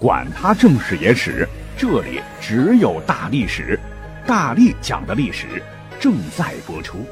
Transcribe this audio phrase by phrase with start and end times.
[0.00, 1.46] 管他正史野史。
[1.76, 3.78] 这里只有大历史，
[4.26, 5.62] 大力讲的历史
[6.00, 7.04] 正在播出。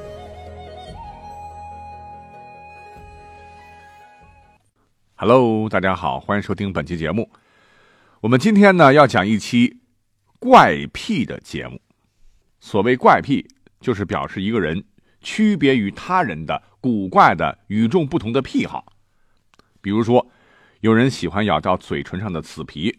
[5.16, 7.30] Hello，大家好，欢迎收听本期节目。
[8.22, 9.80] 我们今天呢要讲一期
[10.38, 11.82] 怪癖的节目。
[12.58, 13.46] 所谓怪癖，
[13.82, 14.82] 就是表示一个人
[15.20, 18.86] 区别于他人的古怪的、与众不同的癖好。
[19.82, 20.26] 比如说，
[20.80, 22.96] 有人喜欢咬掉嘴唇上的刺皮。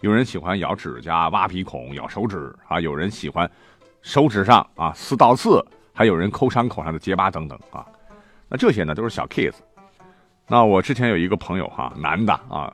[0.00, 3.50] 有人喜欢咬指甲、挖鼻孔、咬手指啊，有人喜欢
[4.00, 7.84] 手指上啊撕倒刺，还有人抠伤口上的结疤等等啊。
[8.48, 9.56] 那这些呢都是小 case。
[10.46, 12.72] 那我之前有一个朋友哈，男的啊，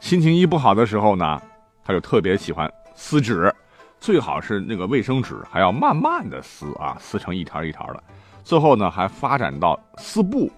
[0.00, 1.42] 心情一不好的时候呢，
[1.84, 3.54] 他就特别喜欢撕纸，
[4.00, 8.02] 最好是那个卫生纸，还要慢慢的撕啊，撕成一条一条的。
[8.42, 10.50] 最后呢还发展到撕布。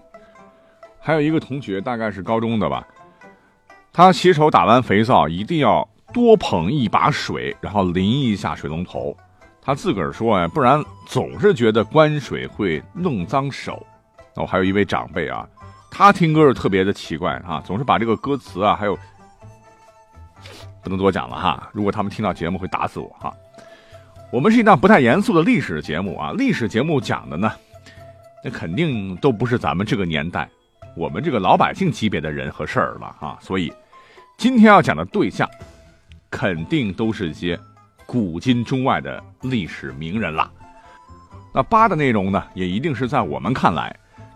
[1.01, 2.87] 还有一个同学，大概是高中的吧，
[3.95, 5.87] 他洗手打完肥皂一定要。
[6.13, 9.15] 多捧一把水，然后淋一下水龙头。
[9.61, 13.85] 他自个儿说呀，不然总是觉得关水会弄脏手。
[14.33, 15.45] 那我还有一位长辈啊，
[15.91, 18.97] 他听歌是特别的奇怪啊，总是把这个歌词啊，还有
[20.81, 21.69] 不能多讲了哈。
[21.73, 23.33] 如果他们听到节目会打死我哈。
[24.31, 27.51] 我们是一档不太严肃的历史节目啊，历史节目讲的呢，
[28.41, 30.47] 那肯定都不是咱们这个年代，
[30.95, 33.37] 我们这个老百姓级别的人和事儿了啊。
[33.41, 33.73] 所以
[34.37, 35.49] 今天要讲的对象。
[36.31, 37.57] 肯定都是些
[38.05, 40.51] 古今中外的历史名人啦。
[41.53, 43.95] 那八的内容呢，也一定是在我们看来，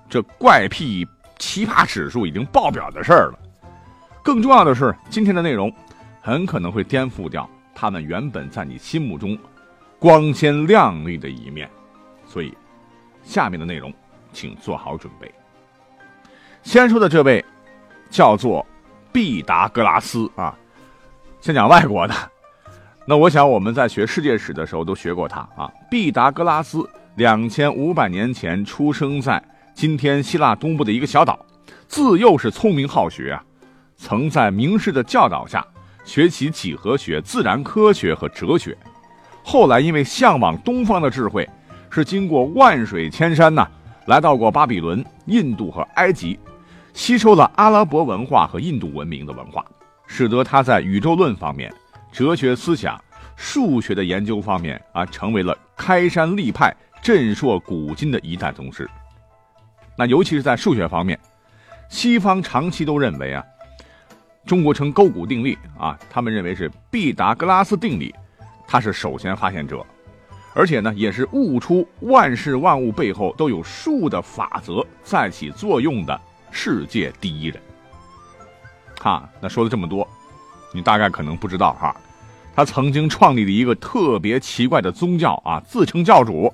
[0.10, 1.06] 这怪癖
[1.40, 3.40] 奇葩指数已经爆表的事儿了。
[4.24, 5.74] 更重要的是，今天的内容
[6.22, 9.38] 很可能会颠覆掉他们原本在你心目中
[9.98, 11.70] 光鲜亮丽的一面。
[12.26, 12.56] 所以，
[13.24, 13.94] 下面的内容，
[14.32, 15.30] 请做好准备。
[16.64, 17.44] 先说的这位
[18.10, 18.66] 叫做
[19.12, 20.56] 毕达哥拉斯啊。
[21.42, 22.14] 先讲外国的，
[23.06, 25.72] 那我想我们在学世界史的时候都学过他啊。
[25.90, 29.42] 毕达哥拉斯两千五百年前出生在
[29.74, 31.40] 今天希腊东部的一个小岛，
[31.88, 33.44] 自幼是聪明好学啊，
[33.96, 35.66] 曾在名师的教导下
[36.04, 38.78] 学习几何学、自然科学和哲学。
[39.42, 41.48] 后来因为向往东方的智慧，
[41.90, 43.66] 是经过万水千山呐，
[44.08, 46.38] 来到过巴比伦、印度和埃及，
[47.00, 49.66] 吸收了阿拉伯文化和印度文明的文化。
[50.06, 51.74] 使得他在宇宙论方面、
[52.12, 53.02] 哲学思想、
[53.38, 58.90] 数学的研究方面啊，成为了开山立派、震烁古今的一代宗师。
[59.98, 61.18] 那尤其是在数学方面，
[61.88, 63.42] 西方长期都认为啊，
[64.46, 68.14] 中国称勾股定律啊，他们认为是毕达哥拉斯定理，
[68.68, 69.86] 他是首先发现者，
[70.54, 76.20] 而且呢，也是悟出万事万物背后都有数的法则在起作用的
[76.52, 77.62] 世界第一人。
[79.00, 80.08] 哈，那说了这么多，
[80.74, 81.96] 你大概可能不知道哈，
[82.56, 86.54] 他曾经创立了一个特别奇怪的宗教啊，自称教主，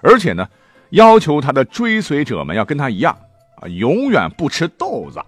[0.00, 0.48] 而且呢，
[0.90, 3.14] 要求他的追随者们要跟他一样
[3.60, 5.20] 啊，永远不吃豆子，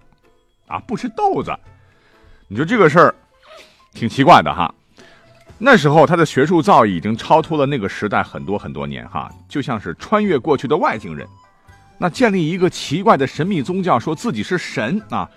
[0.66, 1.54] 啊，不吃豆子。
[2.48, 3.14] 你说这个事儿
[3.92, 4.72] 挺奇怪的哈。
[5.58, 11.26] 那时候他的学术造诣已经超脱了那个时代很多很多年哈，就像是穿越过去的外星人。
[11.98, 15.28] 那建立一个奇怪的神秘宗教，说自己是神啊。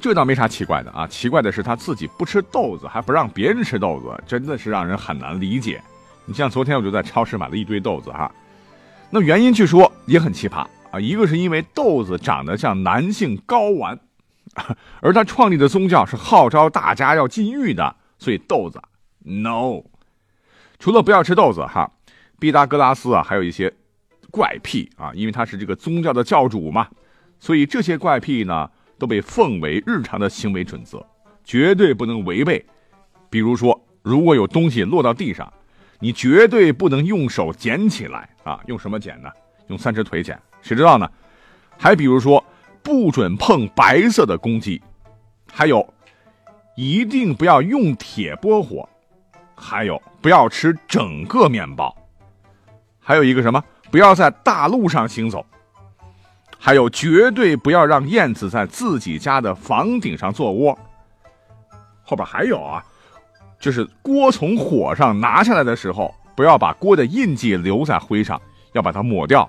[0.00, 5.82] 这倒没啥奇怪的啊，奇怪的是他自己不吃豆子，还不让别人吃豆子，真的是让人很难理解。
[6.24, 8.30] 你像昨天我就在超市买了一堆豆子哈，
[9.10, 13.98] 那原因据说也很奇葩啊，一个是因为豆子长得像男性睾丸，
[15.02, 18.80] 而他创立的宗教是号召大家要禁欲的，所以豆子
[19.24, 19.82] no。
[20.78, 21.90] 除了不要吃豆子哈，
[22.38, 23.74] 毕达哥拉斯啊还有一些
[24.30, 26.88] 怪癖啊，因为他是这个宗教的教主嘛，
[27.38, 28.70] 所以这些怪癖呢。
[29.00, 31.00] 都被奉为日常的行为准则，
[31.44, 32.66] 绝对不能违背。
[33.30, 35.52] 比如说，如果有东西落到地上，
[36.00, 38.58] 你绝对不能用手捡起来啊！
[38.66, 39.30] 用什么捡呢？
[39.68, 40.36] 用三只腿捡。
[40.62, 41.08] 谁知道呢？
[41.76, 42.44] 还比如说，
[42.82, 44.82] 不准碰白色的公鸡，
[45.52, 45.94] 还有，
[46.74, 48.88] 一定不要用铁拨火，
[49.54, 51.96] 还有不要吃整个面包，
[52.98, 53.64] 还有一个什么？
[53.90, 55.44] 不要在大路上行走。
[56.58, 60.76] 还有，绝对不要让燕子在自己家的房顶上做窝。
[62.02, 62.84] 后边还有啊，
[63.60, 68.40] 就是锅从火上拿下来的时候，不要把锅的印记留在灰上，
[68.72, 69.48] 要把它抹掉，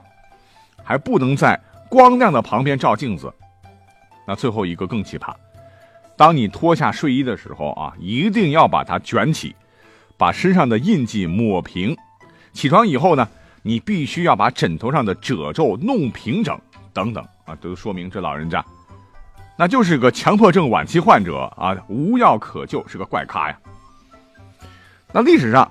[0.83, 1.59] 还不能在
[1.89, 3.33] 光亮的旁边照镜子。
[4.27, 5.33] 那最后一个更奇葩，
[6.15, 9.55] 当你脱下睡衣的时候啊，一定要把它卷起，
[10.15, 11.97] 把身上的印记抹平。
[12.53, 13.27] 起床以后呢，
[13.61, 16.59] 你必须要把枕头上的褶皱弄平整，
[16.93, 18.63] 等等啊，都说明这老人家，
[19.57, 23.57] 那就是个强迫症晚期患者啊，无药可救，是个怪咖呀。
[25.11, 25.69] 那历史上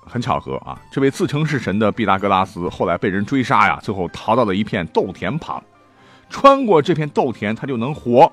[0.00, 5.62] 很巧合啊，这位自称是神的毕达哥拉斯后来被人追杀呀，最后逃到了一片豆田旁，
[6.30, 8.30] 穿过这片豆田他就能活。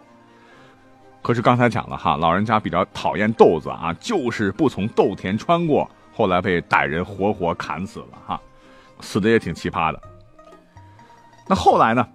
[1.22, 8.42] 可是刚才讲了哈，老人家比较讨厌豆子啊，就是不从豆田穿过，后来被歹人活活砍死了哈，
[9.04, 10.02] 死的也挺奇葩的。
[11.48, 12.08] 那后来呢，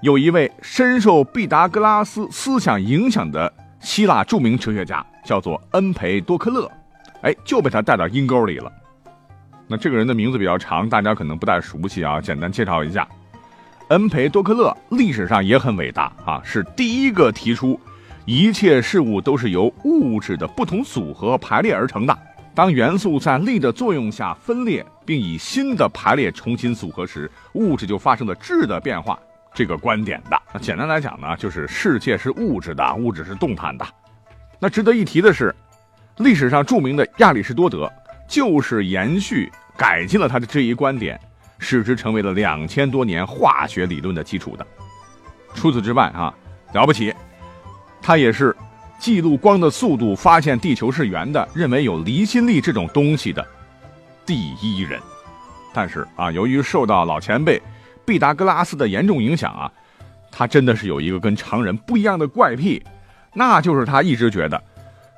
[0.00, 6.70] 有一位深受毕达哥拉斯思想影响的希腊著名哲学家，叫做恩培多克勒。
[7.22, 8.70] 哎，就被他带到阴沟里了。
[9.66, 12.20] 那这个人的名字比较长，大家可能不太熟悉啊。
[12.20, 13.08] 简单介绍一下，
[13.88, 17.80] 恩培多克勒历史上也很伟大啊，是第一个提出
[18.26, 22.16] 一切事物都是由物质的不同组合排列而成的。
[22.54, 29.18] 当元素在力的作用下分裂，并以新的排列重新组合时，物质就发生了质的变化。
[29.52, 33.86] 这个观点的，那简单来讲呢，就是世界是物质的，物质是动态的。
[34.58, 35.54] 那值得一提的是。
[36.18, 37.92] 历史上著名的亚里士多德，
[38.28, 41.20] 就是延续改进了他的这一观点，
[41.58, 44.64] 使之成为了两千多年化学理论的基础的。
[45.54, 46.32] 除此之外啊，
[46.72, 47.12] 了不起，
[48.00, 48.54] 他也是
[48.98, 53.46] 记录光的速度、发现地球是圆的、认为有离心力这种东西的
[54.24, 55.00] 第一人。
[55.72, 57.60] 但是啊，由于受到老前辈
[58.04, 59.70] 毕达哥拉斯的严重影响啊，
[60.30, 62.82] 他真的是有一个跟常人不一样的怪癖，
[63.32, 64.62] 那就是他一直觉得。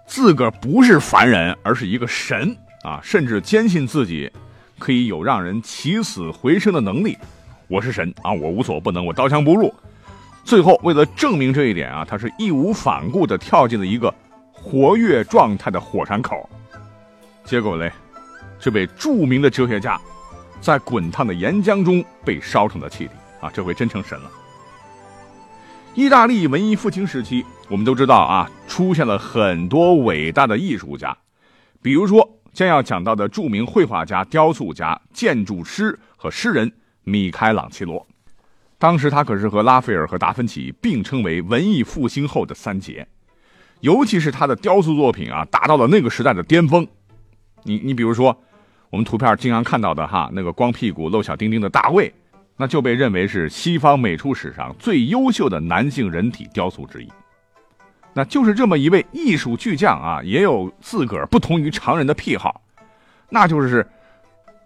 [0.06, 3.00] 自个儿不是凡人，而是一个神啊！
[3.02, 4.30] 甚至坚信自己
[4.78, 7.18] 可以有让人起死回生的能力。
[7.66, 8.32] 我是神啊！
[8.32, 9.74] 我无所不能，我刀枪不入。
[10.46, 14.14] 最后，为了证明这一点啊，他是义无反顾地跳进了一个
[14.52, 16.48] 活跃状态的火山口。
[17.44, 17.90] 结果嘞，
[18.56, 20.00] 这位著名的哲学家
[20.60, 23.10] 在滚烫的岩浆中被烧成了气体
[23.40, 23.50] 啊！
[23.52, 24.30] 这回真成神了。
[25.96, 31.16] 意大利文艺复兴时期，我们都知道啊，出现了很多伟大的艺术家，
[31.82, 36.72] 比如说将要讲到的著名绘画家、雕塑家、建筑师和诗人
[37.02, 38.06] 米开朗基罗。
[38.78, 43.06] 当时他可是和拉斐尔和达芬奇并称为文艺复兴后的三杰，
[43.80, 46.86] 尤其是他的雕塑作品啊，达到了那个时代的巅峰。
[47.62, 48.36] 你你比如说，
[48.90, 52.12] 我们图片经常看到的哈，那个光屁股露小丁丁的大卫。
[52.58, 57.08] 那就被认为是西方美术史上最优秀的男性人体雕塑之一。
[58.14, 62.62] 那就是这么一位艺术巨匠啊，也有自个儿不同于常人的癖好，
[63.28, 63.86] 那就是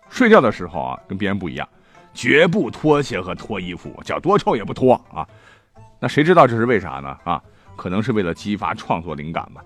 [0.08, 1.68] 睡觉的时候啊，跟别人不一样，
[2.14, 5.26] 绝不脱鞋和脱衣服，脚多臭也不脱啊。
[5.98, 7.16] 那谁知道这是为啥呢？
[7.24, 7.42] 啊，
[7.76, 9.64] 可能是为了激发创作灵感吧。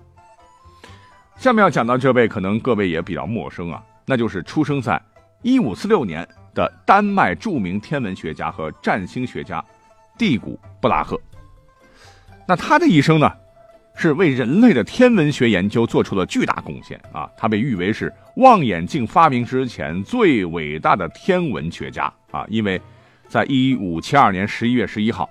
[1.37, 5.01] 下面要讲到这位，可能各位也比较陌生啊，那就是出生在
[5.41, 6.27] 一五四六年。
[6.55, 9.61] 的丹麦著名天文学家和占星学家，
[10.17, 11.19] 蒂古布拉赫。
[12.47, 13.29] 那他的一生呢，
[13.95, 17.29] 是为人类的天文学研究做出了巨大贡献啊！
[17.37, 22.45] 他被誉为是望远镜发明之前最伟大的天文学家啊！
[22.49, 22.79] 因为，
[23.27, 25.29] 在一五七二年十一月十一号，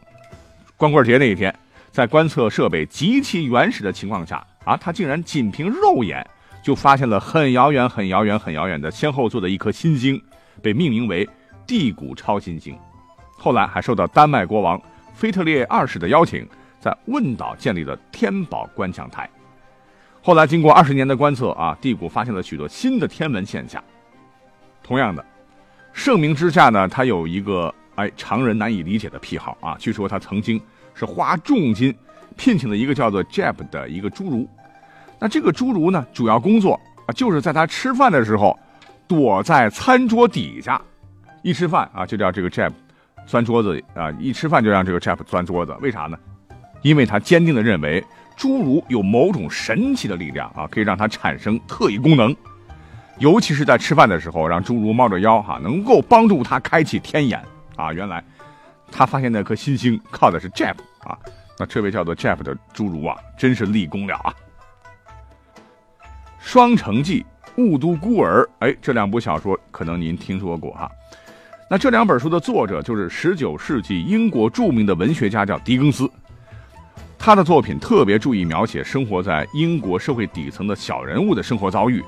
[0.77, 1.55] 光棍节那一天，
[1.91, 6.27] 在观测设备极其原始的情况下啊，他竟然仅凭肉眼
[6.63, 10.21] 就发现了很遥远、很遥远、很遥远的先后座的一颗新星。
[10.63, 11.29] 被命名为
[11.67, 12.79] 地谷超新星，
[13.37, 14.81] 后来还受到丹麦国王
[15.13, 16.49] 腓特烈二世的邀请，
[16.85, 19.27] 在问岛建立了天宝观象台。
[20.21, 23.83] 后来经过二十年的观测啊，地谷发现了许多新的天文现象。
[24.83, 25.25] 同样的，
[25.95, 29.75] 盛名之下呢，他有一个哎常人难以理解的癖好啊。
[29.79, 30.61] 据说他曾经
[30.93, 31.97] 是花重金
[32.37, 34.47] 聘请了一个叫做 Jeb 的一个侏儒。
[35.19, 38.55] 那这个侏儒呢，主要工作啊，就是在他吃饭的时候。
[39.07, 40.81] 躲在餐桌底下，
[41.43, 42.73] 一吃饭啊就叫这个 Jeb
[43.27, 46.17] 钻桌子啊，一吃饭就让这个 Jeb 钻桌子，为啥呢？
[46.85, 48.05] 因为他坚定的认为
[48.37, 52.37] 侏儒有某种神奇的力量啊，可以让他产生特异功能，
[53.19, 57.43] 尤其是在吃饭的时候，让侏儒猫着腰哈，能够帮助他开启天眼
[57.75, 57.93] 啊。
[57.93, 58.23] 原来
[58.93, 61.19] 他发现那颗新星靠的是 Jeb 啊，
[61.59, 64.33] 那这位叫做 Jeb 的侏儒啊，真是立功了啊。
[66.39, 67.25] 双城记。
[67.63, 70.91] 《雾都孤儿》哎，这两部小说可能您听说过哈。
[71.71, 76.11] 那这两本书的作者就是十九世纪英国著名的文学家，叫狄更斯。
[77.25, 82.05] 他的作品特别注意描写生活在英国社会底层的小人物的生活遭遇，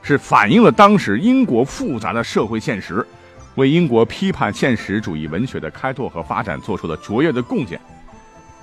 [0.00, 3.06] 是反映了当时英国复杂的社会现实，
[3.56, 7.78] 为英国批判现实主义文学的开拓和发展做出了卓越的贡献。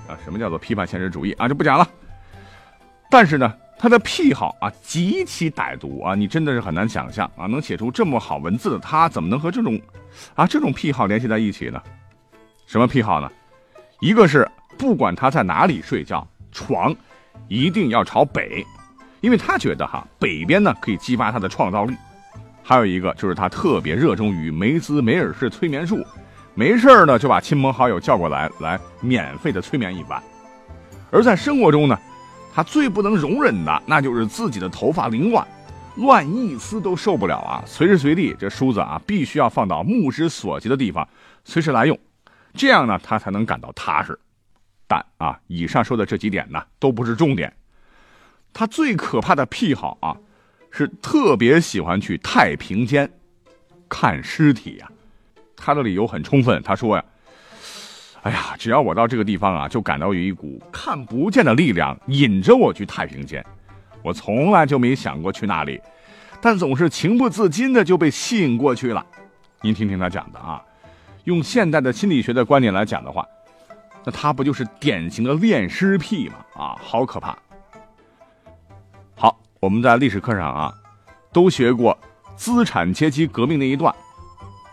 [0.07, 1.47] 啊，什么叫做批判现实主义啊？
[1.47, 1.87] 就不讲了。
[3.07, 9.79] 但是呢，他的癖好啊极其歹毒啊，你真的是很难想象啊，能写出这么好文字的他，怎么能和这种
[10.33, 11.79] 啊这种癖好联系在一起呢？
[12.65, 13.31] 什么癖好呢？
[13.99, 14.49] 一个是。
[14.77, 16.95] 不管他在哪里睡觉，床
[17.47, 18.65] 一定要朝北，
[19.21, 21.95] 因为他觉得哈北边呢可以激发他的创造力。
[22.61, 26.03] 还有一个就是他特别热衷于梅兹梅尔式催眠术，
[26.55, 30.21] 没事呢就把亲朋好友叫过来来免费的催眠一番。
[31.11, 31.99] 而在生活中呢，
[32.53, 35.45] 他最不能容忍的那就是自己的头发凌乱，
[35.97, 37.63] 乱一丝都受不了啊！
[37.67, 41.07] 随时随地这梳子啊必须要放到目之所及的地方，
[41.43, 41.99] 随时来用，
[42.53, 44.17] 这样呢他才能感到踏实。
[44.93, 47.51] 但啊，以上说的这几点呢，都不是重点。
[48.53, 50.15] 他最可怕的癖好啊，
[50.69, 53.09] 是特别喜欢去太平间
[53.89, 54.91] 看尸体呀。
[55.55, 57.03] 他的理由很充分，他说呀
[58.21, 63.43] ：“哎呀，只要我到这个地方啊，就感到有一股看不见的力量引着我去太平间。
[64.03, 65.81] 我从来就没想过去那里，
[66.39, 69.03] 但总是情不自禁的就被吸引过去了。
[69.61, 70.61] 您听听他讲的啊，
[71.23, 73.25] 用现代的心理学的观点来讲的话。”
[74.05, 76.35] 那他不就是典型的恋尸癖吗？
[76.55, 77.37] 啊，好可怕！
[79.15, 80.73] 好，我们在历史课上啊，
[81.31, 81.97] 都学过
[82.35, 83.93] 资产阶级革命那一段。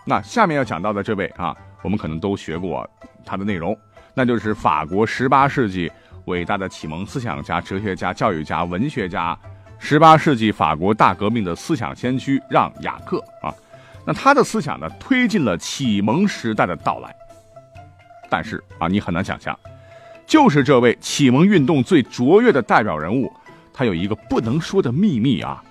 [0.04, 2.88] 那下面要讲到的这位啊，我们可能都学过
[3.24, 3.76] 他的内容，
[4.14, 5.90] 那就是法国十八世纪
[6.24, 9.38] 伟大的启蒙思想家、哲学家、教育家、文学家，
[9.78, 13.54] 十八世纪法国大革命的思想先驱让·雅克啊。
[14.04, 17.14] 那他的思想呢，推进了启蒙时代的到来。
[18.30, 19.58] 但是啊，你很难想象，
[20.26, 23.30] 就是这位启蒙运动最卓越的代表人物，
[23.72, 25.62] 他有一个不能说的秘密啊，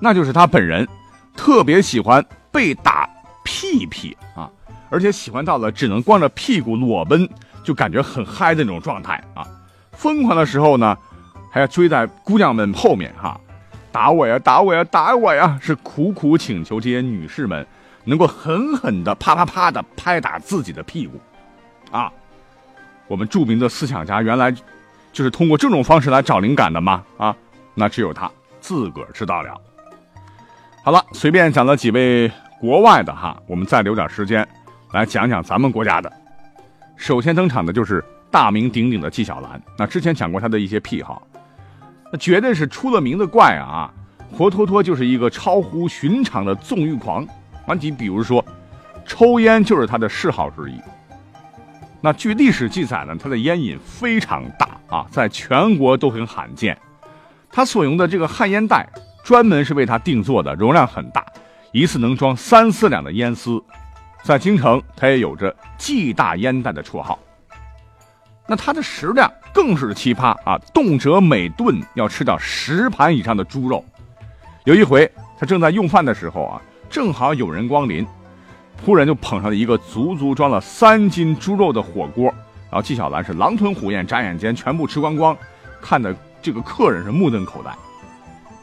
[0.00, 0.86] 那就是他本人
[1.34, 3.08] 特别喜欢被打
[3.42, 4.50] 屁屁啊，
[4.90, 7.28] 而且喜欢到了只能光着屁股裸奔
[7.64, 9.46] 就感觉很嗨的那种状态啊。
[9.92, 10.96] 疯狂的时候呢，
[11.50, 13.40] 还要追在姑娘们后面哈，
[13.90, 17.66] 打我呀，打我呀，打我呀，是苦苦请求这些女士们
[18.04, 21.20] 能够狠狠的啪啪啪的拍打自己的屁股。
[21.90, 22.12] 啊，
[23.06, 24.50] 我们著名的思想家原来
[25.12, 27.02] 就是通过这种方式来找灵感的吗？
[27.16, 27.34] 啊，
[27.74, 28.30] 那只有他
[28.60, 29.60] 自个儿知道了。
[30.84, 32.30] 好了，随便讲了几位
[32.60, 34.46] 国外的哈，我们再留点时间
[34.92, 36.12] 来讲讲咱们国家的。
[36.96, 39.60] 首先登场的就是大名鼎鼎的纪晓岚。
[39.78, 41.26] 那之前讲过他的一些癖好，
[42.12, 43.90] 那绝对是出了名的怪啊，
[44.32, 47.26] 活脱脱就是一个超乎寻常的纵欲狂。
[47.66, 48.44] 啊，你比如说，
[49.06, 50.80] 抽烟就是他的嗜好之一。
[52.00, 56.78] 那据历史记载呢，他的烟瘾非常大啊，在全国都很罕见。
[57.50, 58.88] 他所用的这个旱烟袋，
[59.24, 61.26] 专门是为他定做的，容量很大，
[61.72, 63.60] 一次能装三四两的烟丝。
[64.22, 67.18] 在京城，他也有着“季大烟袋”的绰号。
[68.46, 73.84] 那他的食量更是奇葩啊，动辄每顿要吃到十盘以上的猪肉。
[74.64, 78.06] 有一回，他正在用饭的时候啊，正好有人光临。
[78.84, 82.24] 忽然就捧上了一个足足装了三斤猪肉的火锅，
[82.70, 85.36] 然后纪晓岚是狼吞虎咽，眨眼间全部吃光光，
[85.80, 87.70] 看的这个客人是目瞪口呆。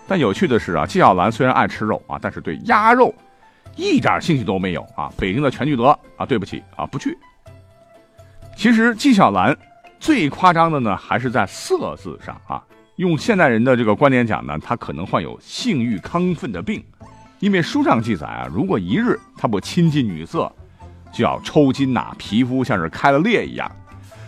[0.07, 3.13] 但有趣的是啊，纪晓岚虽然爱吃肉啊，但是对鸭肉
[3.75, 5.12] 一点兴趣都没有啊。
[5.17, 7.17] 北京的全聚德啊，对不起啊，不去。
[8.55, 9.55] 其实纪晓岚
[10.00, 12.63] 最夸张的呢，还是在色字上啊。
[12.95, 16.84] 用现代人的这个观点讲呢，他可能患有性欲亢奋的病。
[17.45, 20.51] 因为书上记载啊，如果一日他不亲近女色，
[21.13, 23.69] 就要抽筋呐，皮肤像是开了裂一样；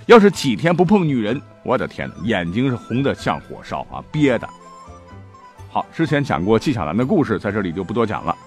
[0.05, 4.47] 要是几天不碰女人，我的天眼睛是红的像火烧啊，憋的。
[5.67, 8.37] 好，之前讲过纪晓岚的故事，在这里就不多讲了。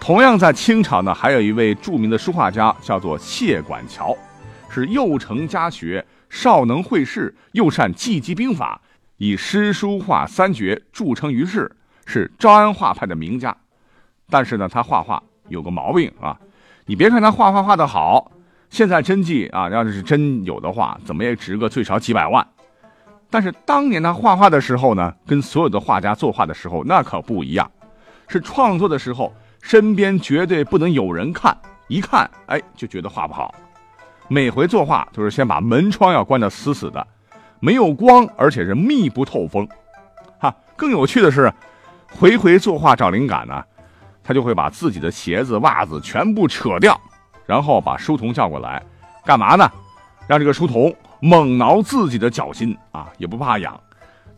[0.00, 4.16] 同样在清朝呢，还有一位著名的书画家，叫做谢管桥，
[4.70, 8.80] 是又成家学，少能会事，又善技击兵法，
[9.18, 11.70] 以诗书画三绝著称于世，
[12.06, 13.54] 是招安画派的名家。
[14.32, 16.34] 但是呢，他画画有个毛病啊，
[16.86, 18.32] 你别看他画画画的好，
[18.70, 22.46] 现在真迹啊，要是真有的话，怎么也值个最少几百万。
[23.28, 27.70] 但是当年他画画的时候呢，跟所有的画家作画的时候那可不一样，
[28.26, 31.54] 是创作的时候身边绝对不能有人看，
[31.88, 33.54] 一看哎就觉得画不好。
[34.28, 37.06] 每回作画都是先把门窗要关得死死的，
[37.60, 39.68] 没有光，而且是密不透风。
[40.38, 41.52] 哈，更有趣的是，
[42.10, 43.62] 回回作画找灵感呢。
[44.22, 46.98] 他就会把自己的鞋子、袜子全部扯掉，
[47.46, 48.82] 然后把书童叫过来，
[49.24, 49.70] 干嘛呢？
[50.26, 53.78] 让这个书童猛挠自己的脚心啊，也不怕痒。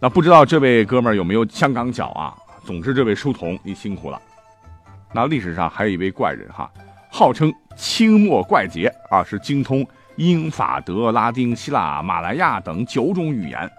[0.00, 2.35] 那不知道这位哥们有没有香港脚啊？
[2.64, 4.21] 总之，这位书童你辛苦了。
[5.12, 6.71] 那历史上还有一位怪人哈，
[7.11, 9.87] 号称清末怪杰啊，是精通
[10.17, 13.71] 英法德拉丁希腊马来亚等九种语言，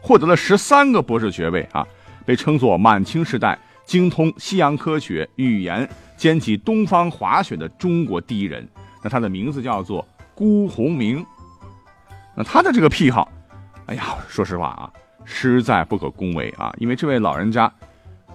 [0.00, 1.86] 获得了十三个博士学位啊，
[2.24, 8.66] 被称作满清时代精通西洋科学语言兼及东方滑雪的中国第一人。
[9.02, 11.24] 那他的名字叫做辜鸿铭。
[12.34, 13.30] 那他的这个癖好，
[13.86, 14.90] 哎呀，说实话啊，
[15.24, 17.72] 实在不可恭维啊，因为这位老人家。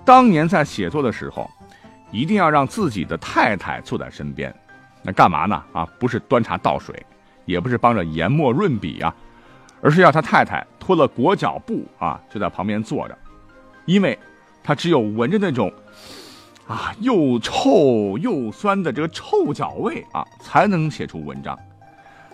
[0.05, 1.47] 当年在写作的时候，
[2.11, 4.51] 一定要让自己的太太坐在身边，
[5.03, 5.61] 那干嘛呢？
[5.73, 7.05] 啊，不是端茶倒水，
[7.45, 9.13] 也不是帮着研墨润笔啊，
[9.81, 13.15] 而是要他太太脱了裹脚布啊，就在旁边坐着，
[13.85, 14.17] 因为
[14.69, 15.73] 他只有闻着那种
[16.67, 21.57] 啊又臭又酸的这个臭脚味啊，才能写出文章。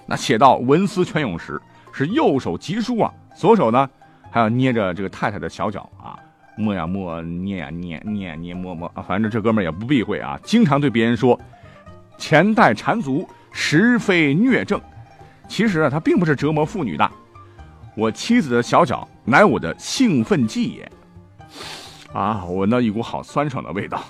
[0.06, 1.62] 那写到文思泉涌时，
[1.94, 3.90] 是右手疾书啊，左手呢
[4.30, 6.20] 还要捏着这个太太的小脚啊。
[6.58, 11.40] 摸呀摸，捏呀捏，捏呀捏，摸摸啊，反正这哥们也不避讳啊，经常对别人说
[12.20, 14.78] ：“前代缠足，实非虐症。”
[15.48, 17.12] 其实啊，他并不是折磨妇女的。
[17.96, 20.92] 我妻子的小脚乃我的兴奋剂也。
[22.16, 24.02] 啊，我闻到一股好酸爽的味道。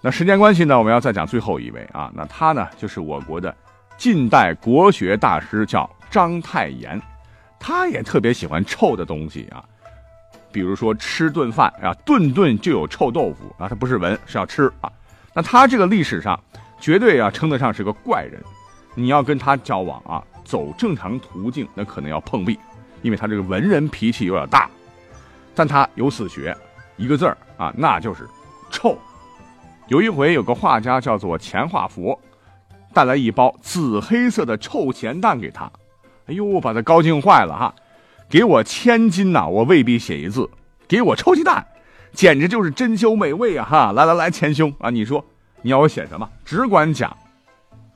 [0.00, 3.54] 那时间关系呢，我们要再讲最后一位啊，那他呢，就是我国的
[3.98, 6.98] 近代国学大师，叫章太炎。
[7.60, 9.62] 他也特别喜欢臭的东西啊。
[10.50, 14.90] 比如说吃顿饭啊，顿顿就有臭豆腐啊，他不是闻是要吃啊。
[15.34, 16.42] 那他这个历史上
[16.80, 18.42] 绝对啊称得上是个怪人，
[18.94, 22.58] 你要跟他交往啊，走正常途径那可能要碰壁，
[23.02, 24.70] 因为他这个文人脾气有点大，
[25.54, 26.56] 但他有死穴，
[26.96, 28.28] 一个字儿啊，那就是
[28.70, 28.96] 臭。
[29.88, 32.18] 有一回有个画家叫做钱化佛，
[32.94, 35.70] 带来一包紫黑色的臭咸蛋给他，
[36.26, 37.74] 哎呦，把他高兴坏了哈。
[38.28, 40.48] 给我千金呐，我未必写一字；
[40.88, 41.66] 给我臭鸡蛋，
[42.14, 43.66] 简直就是珍馐美味啊！
[43.68, 45.22] 哈，来来来，钱兄啊，你说
[45.60, 46.26] 你要我写什么？
[46.44, 47.14] 只管讲。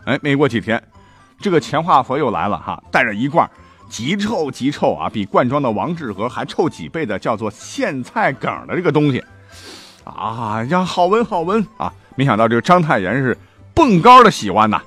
[0.04, 0.82] 哎，没过几天，
[1.40, 3.50] 这个钱化佛又来了哈，带着一罐
[3.88, 9.24] 极臭极臭啊，比罐装的王致和还臭几倍的，叫做苋菜梗的这个东西
[10.04, 11.92] 啊，呀，好闻好闻啊！
[12.14, 13.36] 没想到这个章太炎是
[13.74, 14.80] 蹦高的喜欢呐，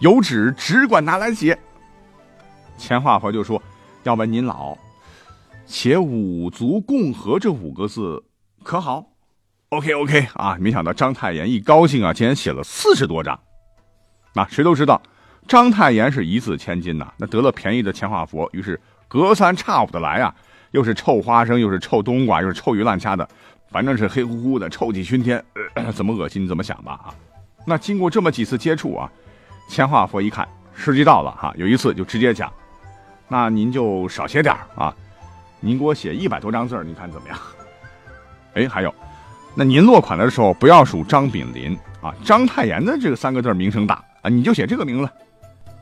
[0.00, 1.58] 有纸只管拿来写。
[2.76, 3.60] 钱化佛就说。
[4.04, 4.76] 要问您老，
[5.64, 8.22] 写“五族共和”这五个字
[8.62, 9.02] 可好
[9.70, 10.58] ？OK OK 啊！
[10.60, 13.40] 没想到章太炎一高兴啊，竟然写了四十多张。
[14.34, 15.00] 那谁都知道，
[15.46, 17.12] 章太炎是一字千金呐。
[17.16, 20.34] 那得了便宜的钱化佛，于是隔三差五的来啊，
[20.70, 23.28] 又是臭花生，又是臭冬瓜，又是臭鱼烂虾的，
[23.70, 25.42] 反正是黑乎乎的，臭气熏天，
[25.94, 27.14] 怎么恶心怎么想吧啊！
[27.66, 29.10] 那经过这么几次接触啊，
[29.68, 32.52] 钱化佛一看时机到了哈，有一次就直接讲。
[33.28, 34.94] 那您就少写点啊，
[35.60, 37.38] 您给我写一百多张字儿，你看怎么样？
[38.54, 38.94] 哎，还有，
[39.54, 45.10] 那您落款的时候不要数张炳麟啊，章太炎的这个三个字名声大啊，你就写这个名字。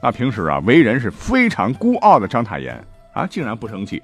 [0.05, 4.03] 那平时啊，为人是非常孤傲的章太炎啊，竟然不生气，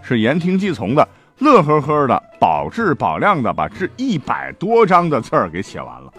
[0.00, 1.06] 是言听计从的，
[1.40, 6.12] 乐呵呵的，保质保量的把这一百多张的字儿给写完了。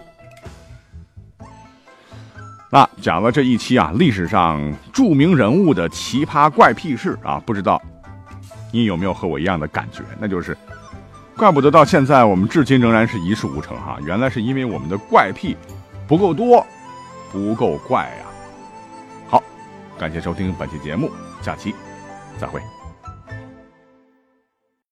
[2.70, 7.82] 那讲了这一期啊，历史上著名人物的奇葩怪癖事啊，不知道
[8.72, 10.04] 你有没有和我一样的感觉？
[10.20, 10.56] 那就是，
[11.36, 15.56] 怪不得到现在我们至今仍然是一事无成哈，原来是因为我们的怪癖
[16.06, 16.64] 不够多，
[17.32, 18.27] 不够怪呀。
[19.98, 21.10] 感谢收听本期节目，
[21.42, 21.74] 下期
[22.38, 22.77] 再会。